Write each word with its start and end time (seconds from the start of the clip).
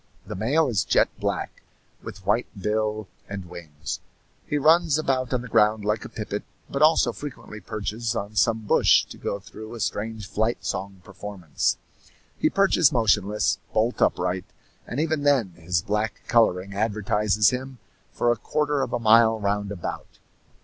The 0.25 0.33
male 0.35 0.67
is 0.67 0.83
jet 0.83 1.09
black, 1.19 1.61
with 2.01 2.25
white 2.25 2.47
bill 2.59 3.07
and 3.29 3.47
wings. 3.47 3.99
He 4.47 4.57
runs 4.57 4.97
about 4.97 5.31
on 5.31 5.43
the 5.43 5.47
ground 5.47 5.85
like 5.85 6.03
a 6.03 6.09
pipit, 6.09 6.41
but 6.67 6.81
also 6.81 7.11
frequently 7.13 7.59
perches 7.59 8.15
on 8.15 8.35
some 8.35 8.61
bush 8.65 9.05
to 9.05 9.17
go 9.19 9.39
through 9.39 9.75
a 9.75 9.79
strange 9.79 10.27
flight 10.27 10.65
song 10.65 11.01
performance. 11.03 11.77
He 12.35 12.49
perches 12.49 12.91
motionless, 12.91 13.59
bolt 13.73 14.01
upright, 14.01 14.45
and 14.87 14.99
even 14.99 15.21
then 15.21 15.49
his 15.51 15.83
black 15.83 16.23
coloring 16.27 16.73
advertises 16.73 17.51
him 17.51 17.77
for 18.11 18.31
a 18.31 18.37
quarter 18.37 18.81
of 18.81 18.93
a 18.93 18.99
mile 18.99 19.39
round 19.39 19.71
about. 19.71 20.17